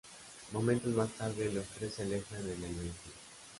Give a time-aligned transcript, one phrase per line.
[0.51, 3.13] Momentos más tarde, los tres se alejan en el vehículo.